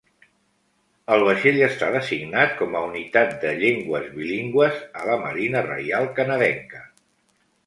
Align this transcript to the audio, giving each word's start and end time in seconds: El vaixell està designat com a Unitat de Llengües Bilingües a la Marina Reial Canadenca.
El 1.15 1.25
vaixell 1.27 1.59
està 1.65 1.89
designat 1.95 2.55
com 2.61 2.77
a 2.79 2.81
Unitat 2.87 3.35
de 3.43 3.53
Llengües 3.61 4.09
Bilingües 4.17 4.81
a 5.03 5.07
la 5.11 5.19
Marina 5.27 5.63
Reial 5.69 6.11
Canadenca. 6.21 6.83